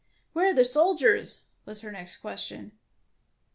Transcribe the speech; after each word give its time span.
Where 0.33 0.47
are 0.49 0.53
the 0.55 0.65
soldiers 0.65 1.41
I" 1.45 1.45
was 1.69 1.81
her 1.81 1.91
next 1.91 2.17
question. 2.17 2.71